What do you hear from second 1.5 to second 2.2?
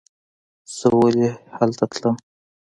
هلته تلم.